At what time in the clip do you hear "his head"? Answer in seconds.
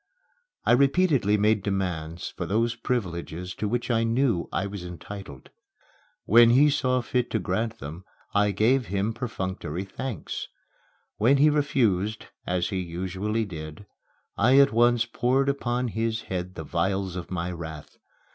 15.89-16.55